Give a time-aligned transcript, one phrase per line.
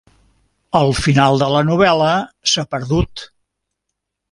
[0.79, 2.09] El final de la novel·la
[2.53, 3.27] s'ha perdut.